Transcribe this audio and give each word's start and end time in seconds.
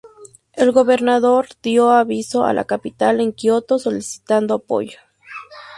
El 0.53 0.71
gobernador 0.71 1.49
dio 1.61 1.91
aviso 1.91 2.43
a 2.43 2.53
la 2.53 2.63
capital 2.65 3.21
en 3.21 3.33
Kioto 3.33 3.77
solicitando 3.77 4.55
apoyo. 4.55 4.97